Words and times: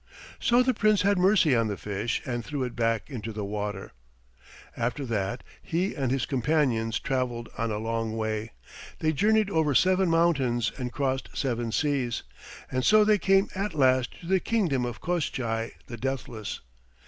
So 0.39 0.63
the 0.63 0.73
Prince 0.73 1.03
had 1.03 1.19
mercy 1.19 1.55
on 1.55 1.67
the 1.67 1.77
fish 1.77 2.23
and 2.25 2.43
threw 2.43 2.63
it 2.63 2.75
back 2.75 3.07
into 3.11 3.31
the 3.31 3.45
water. 3.45 3.91
After 4.75 5.05
that 5.05 5.43
he 5.61 5.93
and 5.95 6.09
his 6.09 6.25
companions 6.25 6.97
traveled 6.99 7.49
on 7.55 7.69
a 7.69 7.77
long 7.77 8.17
way. 8.17 8.53
They 8.97 9.13
journeyed 9.13 9.51
over 9.51 9.75
seven 9.75 10.09
mountains 10.09 10.71
and 10.75 10.91
crossed 10.91 11.29
seven 11.37 11.71
seas, 11.71 12.23
and 12.71 12.83
so 12.83 13.03
they 13.05 13.19
came 13.19 13.49
at 13.53 13.75
last 13.75 14.19
to 14.21 14.25
the 14.25 14.39
kingdom 14.39 14.85
of 14.85 15.01
Koshchei 15.01 15.73
the 15.85 15.97
Deathless. 15.97 16.61